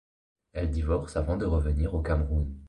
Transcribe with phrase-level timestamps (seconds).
[0.53, 2.57] Elle divorce avant de revenir au Cameroun.